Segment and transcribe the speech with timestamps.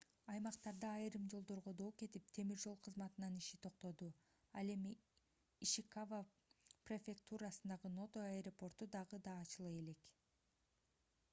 [0.33, 4.07] аймактарда айрым жолдорго доо кетип темир жол кызматынын иши токтоду
[4.61, 4.93] ал эми
[5.67, 6.21] ишикава
[6.91, 10.11] префектурасындагы ното аэропорту дагы эле ачыла элек